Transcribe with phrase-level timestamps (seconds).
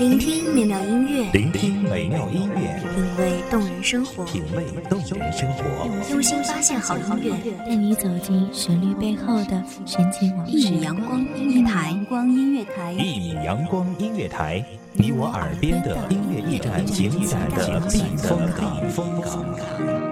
[0.00, 5.64] 聆听美妙音乐，聆听美妙音乐，品味动人生活，品味动人生活，
[6.10, 10.52] 用心发现好音乐，带你走进旋律背后的神奇往事。
[10.52, 14.64] 一米阳光音乐台，光音乐台，一米阳光音乐台，
[14.94, 20.11] 你我耳边的音乐驿站，精彩的避风港。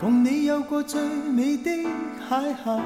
[0.00, 1.72] 共你有过最美的
[2.30, 2.80] 邂逅，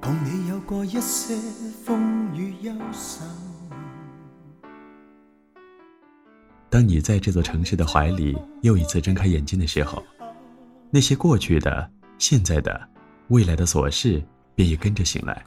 [0.00, 1.34] 共你有过一些
[1.84, 3.24] 风雨忧愁。
[6.70, 10.00] 当你在这座城市的怀里又一次睁开眼睛的时候，
[10.88, 12.80] 那些过去的、现在的、
[13.26, 14.22] 未来的琐事
[14.54, 15.44] 便也跟着醒来。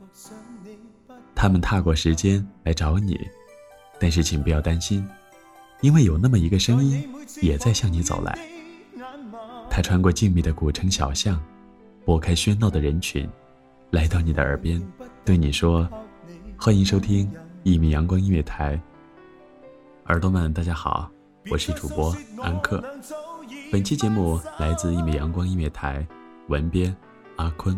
[1.33, 3.17] 他们踏过时间来找你，
[4.01, 5.07] 但是请不要担心。
[5.81, 7.07] 因为有那么一个声音，
[7.41, 8.37] 也在向你走来。
[9.69, 11.39] 他穿过静谧的古城小巷，
[12.05, 13.29] 拨开喧闹的人群，
[13.91, 14.81] 来到你的耳边，
[15.23, 15.87] 对你说
[16.57, 17.29] ：“欢迎收听
[17.63, 18.79] 一米阳光音乐台。”
[20.07, 21.09] 耳朵们，大家好，
[21.51, 22.83] 我是主播安克。
[23.71, 26.07] 本期节目来自一米阳光音乐台，
[26.47, 26.95] 文编
[27.35, 27.77] 阿坤。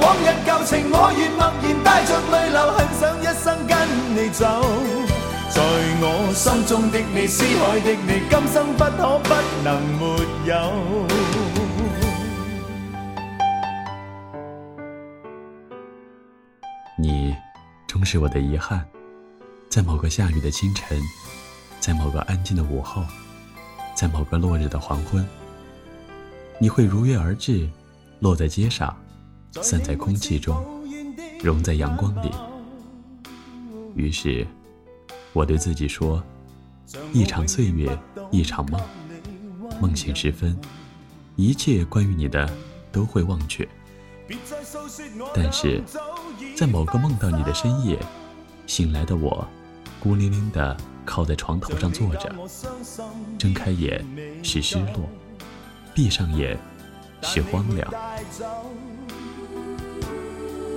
[0.00, 3.76] 往日旧情，我愿默然带着泪流，很想一生跟
[4.14, 4.44] 你走。
[5.50, 5.62] 在
[6.00, 10.04] 我心中的你，思海的你，今生不可不能没
[10.46, 10.52] 有。
[16.96, 17.34] 你
[17.86, 18.84] 终是我的遗憾，
[19.68, 21.00] 在某个下雨的清晨，
[21.80, 23.02] 在某个安静的午后，
[23.94, 25.26] 在某个落日的黄昏，
[26.60, 27.68] 你会如约而至。
[28.20, 28.92] 落在街上，
[29.62, 30.64] 散在空气中，
[31.42, 32.30] 融在阳光里。
[33.94, 34.46] 于是，
[35.32, 36.22] 我对自己说：
[37.12, 37.96] 一场岁月，
[38.30, 38.80] 一场梦。
[39.80, 40.58] 梦醒时分，
[41.36, 42.48] 一切关于你的
[42.90, 43.66] 都会忘却。
[45.34, 45.82] 但是，
[46.56, 47.98] 在某个梦到你的深夜，
[48.66, 49.46] 醒来的我，
[50.00, 52.34] 孤零零地靠在床头上坐着，
[53.38, 54.04] 睁开眼
[54.42, 55.08] 是失落，
[55.94, 56.58] 闭上眼。
[57.20, 57.92] 是荒凉。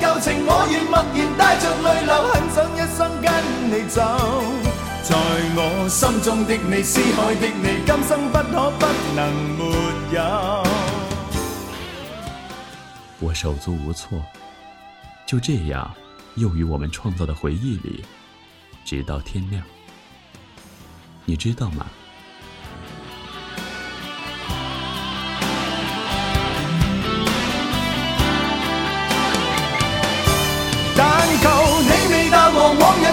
[0.00, 3.26] 旧情，我愿默然带着泪流，很想一生跟
[3.70, 4.00] 你走。
[5.02, 5.16] 在
[5.56, 9.20] 我心中的你，思海的你，今生不可不能
[9.58, 9.60] 没
[10.14, 10.18] 有。
[13.20, 14.22] 我手足无措，
[15.26, 15.92] 就这样，
[16.36, 18.04] 又与我们创造的回忆里，
[18.84, 19.62] 直到天亮。
[21.24, 21.86] 你知道吗？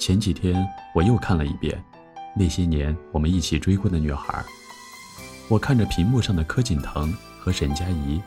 [0.00, 1.78] 前几天我又看了一遍
[2.34, 4.42] 那些年我们一起追过的女孩，
[5.46, 8.18] 我看着屏幕上的柯景腾和沈佳宜，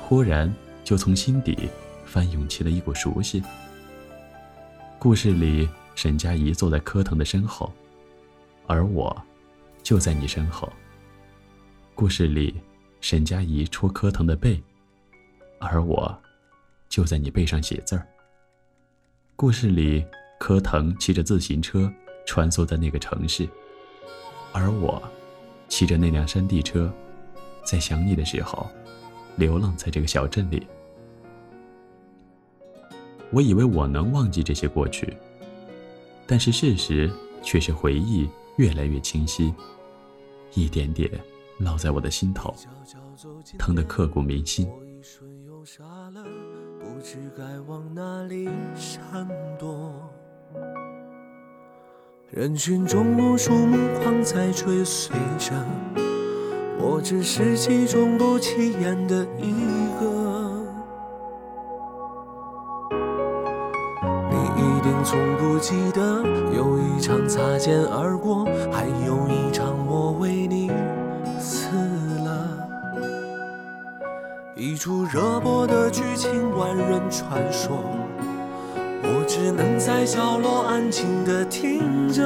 [0.00, 0.52] 忽然
[0.82, 1.68] 就从心底
[2.06, 3.42] 翻涌起了一股熟悉。
[4.98, 7.70] 故事里，沈佳宜坐在柯腾的身后，
[8.66, 9.14] 而我
[9.82, 10.72] 就在你身后。
[11.94, 12.58] 故事里，
[13.02, 14.58] 沈佳宜戳柯腾的背，
[15.58, 16.18] 而我
[16.88, 18.06] 就在你背上写字儿。
[19.36, 20.02] 故事里。
[20.38, 21.92] 柯腾骑着自行车
[22.24, 23.48] 穿梭在那个城市，
[24.52, 25.02] 而我
[25.68, 26.90] 骑着那辆山地车，
[27.64, 28.66] 在想你的时候，
[29.36, 30.66] 流浪在这个小镇里。
[33.30, 35.14] 我以为我能忘记这些过去，
[36.26, 37.10] 但是事实
[37.42, 38.26] 却是回忆
[38.56, 39.52] 越来越清晰，
[40.54, 41.10] 一点点
[41.60, 42.54] 烙在我的心头，
[43.58, 44.66] 疼得刻骨铭心。
[52.30, 55.54] 人群中无数目光在追随着，
[56.78, 59.54] 我只是其中不起眼的一
[59.98, 60.62] 个。
[64.30, 66.22] 你一定从不记得，
[66.54, 70.70] 有一场擦肩而过，还有一场我为你
[71.40, 71.70] 死
[72.26, 72.68] 了。
[74.54, 77.82] 一出热播的剧情，万人传说。
[79.28, 82.22] 只能在角落安静地听着，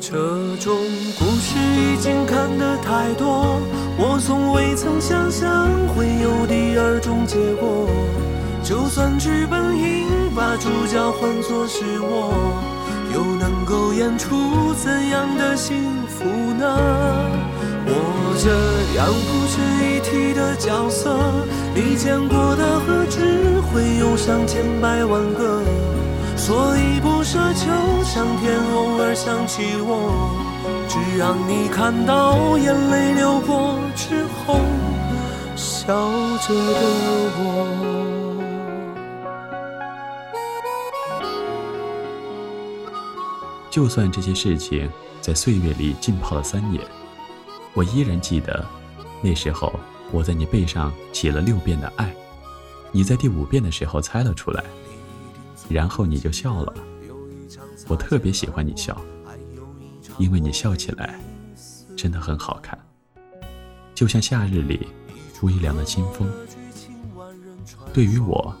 [0.00, 0.16] 这
[0.56, 0.74] 种
[1.18, 3.60] 故事已经看得太多，
[3.98, 7.86] 我从未曾想象会有第二种结果。
[8.62, 12.32] 就算剧本应把主角换作是我，
[13.12, 16.64] 又能够演出怎样的幸福呢？
[17.86, 17.92] 我
[18.40, 18.48] 这
[18.96, 21.14] 样不值一提的角色，
[21.74, 25.60] 你见过的何止会有上千百万个，
[26.36, 30.30] 所以不奢求上天偶尔想起我，
[30.88, 34.60] 只让你看到眼泪流过之后，
[35.56, 35.92] 笑
[36.38, 36.80] 着的
[37.36, 37.66] 我。
[43.68, 44.88] 就算这些事情
[45.20, 46.80] 在岁月里浸泡了三年。
[47.72, 48.64] 我依然记得，
[49.20, 49.72] 那时候
[50.12, 52.14] 我在你背上写了六遍的爱，
[52.96, 54.62] 你在第五遍的时候猜了出来，
[55.68, 56.72] 然后你就笑了。
[57.88, 58.96] 我特别喜欢你笑，
[60.16, 61.18] 因为你笑起来
[61.96, 62.78] 真的很好看，
[63.96, 64.86] 就像夏日里
[65.42, 66.30] 微凉的清风。
[67.92, 68.54] 对于我，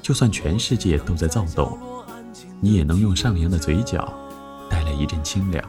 [0.00, 1.76] 就算全世界都在躁动，
[2.60, 4.16] 你也能用上扬的嘴角
[4.70, 5.68] 带来一阵清凉。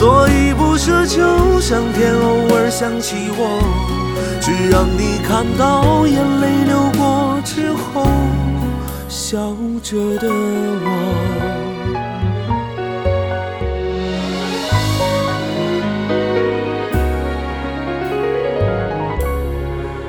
[0.00, 3.60] 所以不奢求上天偶尔想起我。
[4.40, 8.06] 只让你看到眼泪流过之后，
[9.10, 10.86] 笑着的我。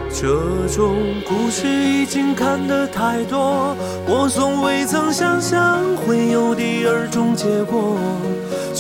[0.09, 0.95] 这种
[1.27, 3.75] 故事已经看得太多，
[4.07, 7.97] 我从未曾想象会有第二种结果。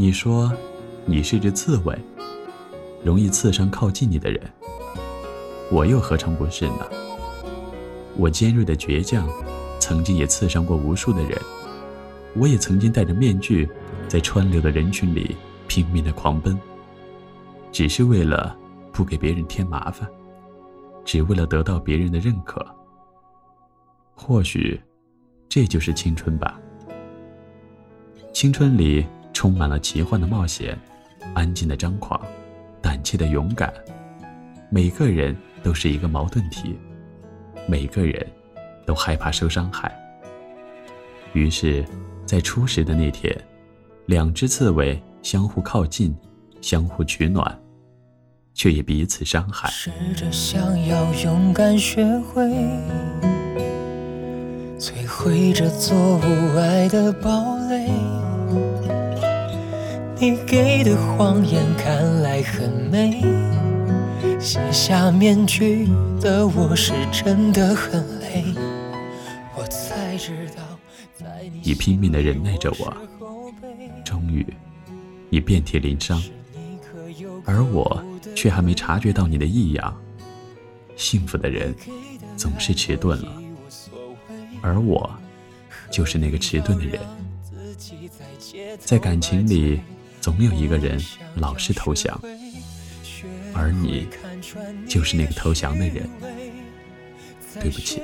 [0.00, 0.50] 你说，
[1.04, 1.94] 你是只刺猬，
[3.04, 4.40] 容易刺伤靠近你的人。
[5.70, 6.88] 我又何尝不是呢？
[8.16, 9.28] 我尖锐的倔强，
[9.78, 11.38] 曾经也刺伤过无数的人。
[12.34, 13.68] 我也曾经戴着面具，
[14.08, 15.36] 在川流的人群里
[15.68, 16.58] 拼命的狂奔，
[17.70, 18.56] 只是为了
[18.94, 20.08] 不给别人添麻烦，
[21.04, 22.66] 只为了得到别人的认可。
[24.14, 24.80] 或许，
[25.46, 26.58] 这就是青春吧。
[28.32, 29.04] 青春里
[29.40, 30.78] 充满了奇幻的冒险，
[31.32, 32.20] 安静的张狂，
[32.82, 33.72] 胆怯的勇敢。
[34.68, 36.78] 每个人都是一个矛盾体，
[37.66, 38.26] 每个人
[38.84, 39.90] 都害怕受伤害。
[41.32, 41.82] 于是，
[42.26, 43.34] 在初识的那天，
[44.04, 46.14] 两只刺猬相互靠近，
[46.60, 47.58] 相互取暖，
[48.52, 49.70] 却也彼此伤害。
[49.70, 52.42] 试着想要勇敢学会，
[54.78, 57.88] 摧毁这座无爱的堡垒。
[60.20, 63.22] 你给的谎言看来很美，
[64.38, 65.88] 卸下面具
[66.20, 68.44] 的我是真的很累。
[69.56, 70.62] 我才知道，
[71.18, 72.94] 在你拼命的忍耐着我，
[74.04, 74.46] 终于，
[75.30, 76.22] 你遍体鳞伤，
[77.46, 78.04] 而我
[78.36, 79.96] 却还没察觉到你的异样。
[80.96, 81.74] 幸福的人
[82.36, 83.42] 总是迟钝了，
[84.60, 85.10] 而我，
[85.90, 87.00] 就是那个迟钝的人。
[88.78, 89.80] 在感情里。
[90.20, 91.00] 总有一个人
[91.36, 92.20] 老是投降，
[93.54, 94.06] 而你
[94.86, 96.08] 就是那个投降的人。
[97.60, 98.00] 对不起。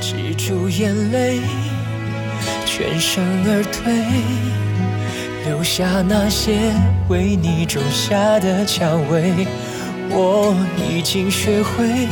[0.00, 1.40] 止住眼泪，
[2.64, 6.72] 全身而退，留下那些
[7.08, 9.46] 为你种下的蔷薇。
[10.10, 12.06] 我已经学会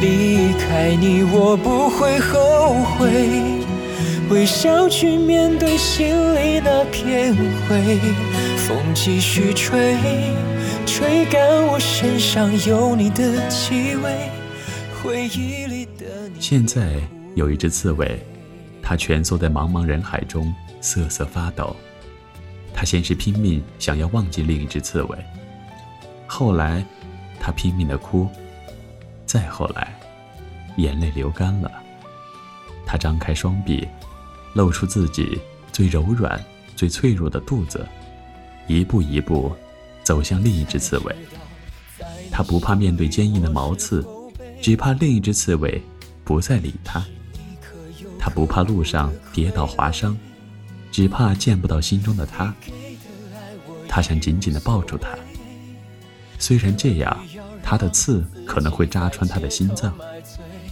[0.00, 3.57] 离开你，我不会后悔。
[4.30, 7.98] 微笑去面对心里那片灰，
[8.58, 9.96] 风继续吹，
[10.84, 14.28] 吹干我身上有你的气味。
[15.02, 16.38] 回忆里的你。
[16.38, 17.00] 现在
[17.36, 18.20] 有一只刺猬，
[18.82, 21.74] 它蜷缩在茫茫人海中瑟瑟发抖。
[22.74, 25.18] 它先是拼命想要忘记另一只刺猬，
[26.26, 26.84] 后来，
[27.40, 28.28] 它拼命的哭，
[29.24, 29.98] 再后来，
[30.76, 31.72] 眼泪流干了。
[32.84, 33.88] 它张开双臂。
[34.54, 35.38] 露出自己
[35.72, 36.42] 最柔软、
[36.74, 37.86] 最脆弱的肚子，
[38.66, 39.52] 一步一步
[40.02, 41.14] 走向另一只刺猬。
[42.30, 44.04] 他不怕面对坚硬的毛刺，
[44.60, 45.82] 只怕另一只刺猬
[46.24, 47.04] 不再理他。
[48.18, 50.16] 他不怕路上跌倒划伤，
[50.90, 52.54] 只怕见不到心中的他。
[53.88, 55.16] 他想紧紧地抱住他，
[56.38, 57.16] 虽然这样，
[57.62, 59.96] 他的刺可能会扎穿他的心脏，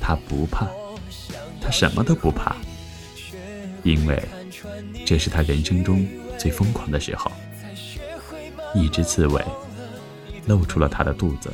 [0.01, 0.69] 他不怕，
[1.61, 2.55] 他什么都不怕。
[3.87, 4.21] 因为
[5.05, 6.05] 这是他人生中
[6.37, 7.31] 最疯狂的时候。
[8.75, 9.43] 一只刺猬
[10.47, 11.51] 露出了他的肚子。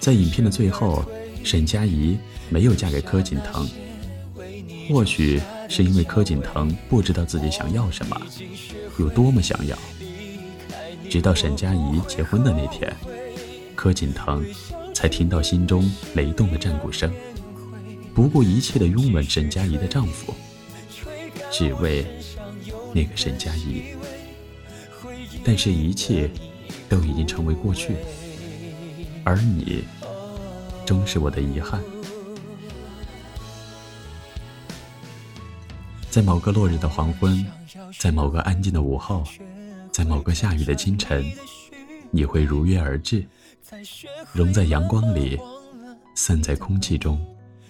[0.00, 1.04] 在影片的最后，
[1.44, 2.16] 沈佳宜
[2.48, 3.68] 没有嫁给柯景腾，
[4.88, 8.18] 或许是因为柯景腾不知道自己想要什么，
[8.98, 9.76] 有多么想要。
[11.10, 12.90] 直到沈佳宜结婚的那天，
[13.74, 14.42] 柯景腾
[14.94, 17.12] 才听到心中雷动的战鼓声。
[18.16, 20.34] 不顾一切的拥吻沈佳宜的丈夫，
[21.52, 22.02] 只为
[22.94, 23.94] 那个沈佳宜。
[25.44, 26.30] 但是，一切
[26.88, 27.94] 都已经成为过去，
[29.22, 29.84] 而你，
[30.86, 31.78] 终是我的遗憾。
[36.08, 37.46] 在某个落日的黄昏，
[37.98, 39.24] 在某个安静的午后，
[39.92, 41.22] 在某个下雨的清晨，
[42.10, 43.26] 你会如约而至，
[44.32, 45.38] 融在阳光里，
[46.14, 47.20] 散在空气中。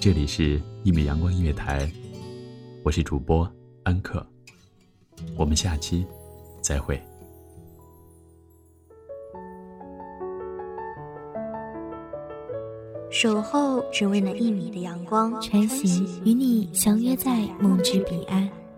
[0.00, 1.86] 这里是《一米阳光音乐台》，
[2.82, 3.48] 我是主播
[3.84, 4.26] 安克，
[5.36, 6.04] 我们下期
[6.60, 7.00] 再会。
[13.12, 18.50] 守候只为那一米的阳光，穿行与你相约在梦之彼岸。